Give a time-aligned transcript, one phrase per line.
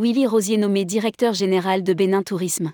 [0.00, 2.72] Willy Rosier nommé directeur général de Bénin Tourisme.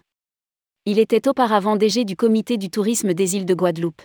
[0.85, 4.01] Il était auparavant DG du comité du tourisme des îles de Guadeloupe.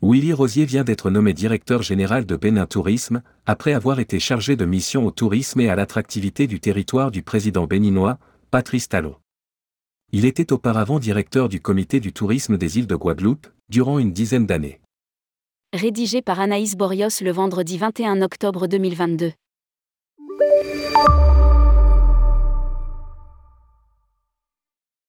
[0.00, 4.64] Willy Rosier vient d'être nommé directeur général de Bénin Tourisme, après avoir été chargé de
[4.64, 8.18] mission au tourisme et à l'attractivité du territoire du président béninois,
[8.50, 9.16] Patrice Talon.
[10.10, 14.46] Il était auparavant directeur du comité du tourisme des îles de Guadeloupe, durant une dizaine
[14.46, 14.80] d'années.
[15.74, 19.32] Rédigé par Anaïs Borios le vendredi 21 octobre 2022.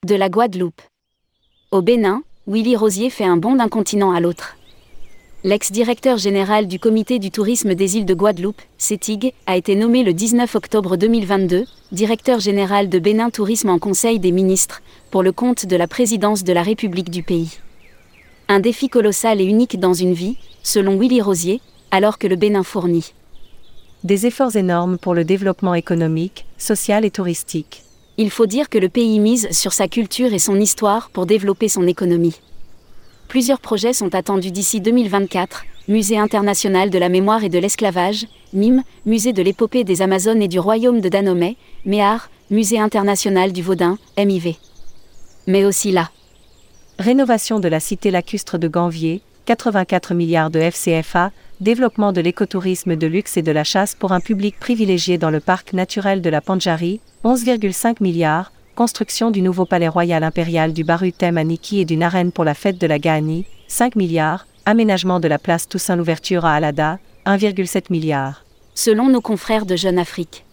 [0.03, 0.81] De la Guadeloupe.
[1.71, 4.57] Au Bénin, Willy Rosier fait un bond d'un continent à l'autre.
[5.45, 10.11] L'ex-directeur général du comité du tourisme des îles de Guadeloupe, CETIG, a été nommé le
[10.11, 11.63] 19 octobre 2022,
[11.93, 16.43] directeur général de Bénin Tourisme en Conseil des ministres, pour le compte de la présidence
[16.43, 17.59] de la République du pays.
[18.49, 21.61] Un défi colossal et unique dans une vie, selon Willy Rosier,
[21.91, 23.13] alors que le Bénin fournit
[24.03, 27.83] des efforts énormes pour le développement économique, social et touristique
[28.17, 31.67] il faut dire que le pays mise sur sa culture et son histoire pour développer
[31.67, 32.35] son économie.
[33.27, 38.83] Plusieurs projets sont attendus d'ici 2024, Musée international de la mémoire et de l'esclavage, MIM,
[39.05, 43.97] Musée de l'épopée des Amazones et du royaume de Danomé, MEAR, Musée international du Vaudin,
[44.17, 44.55] MIV.
[45.47, 46.11] Mais aussi là.
[46.99, 51.31] Rénovation de la cité lacustre de Ganvier, 84 milliards de FCFA,
[51.63, 55.39] développement de l'écotourisme de luxe et de la chasse pour un public privilégié dans le
[55.39, 61.37] parc naturel de la Pandjari, 11,5 milliards, construction du nouveau palais royal impérial du Barutem
[61.37, 65.27] à Niki et d'une arène pour la fête de la Gahani, 5 milliards, aménagement de
[65.27, 68.43] la place Toussaint l'ouverture à Alada, 1,7 milliard.
[68.75, 70.45] Selon nos confrères de Jeune Afrique.